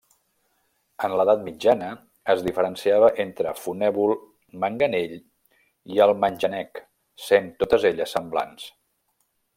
En 1.07 1.11
l'edat 1.19 1.43
mitjana 1.49 1.89
es 2.35 2.41
diferenciava 2.47 3.11
entre 3.25 3.53
fonèvol, 3.65 4.15
manganell 4.65 5.15
i 5.19 6.03
almanjanec, 6.07 6.85
sent 7.27 7.53
totes 7.63 7.89
elles 7.93 8.19
semblants. 8.19 8.71